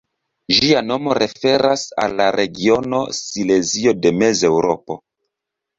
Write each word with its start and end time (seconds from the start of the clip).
Ĝia 0.53 0.79
nomo 0.85 1.17
referas 1.23 1.83
al 2.05 2.17
la 2.23 2.31
regiono 2.39 3.03
Silezio 3.21 3.97
de 4.03 4.15
Mezeŭropo. 4.25 5.01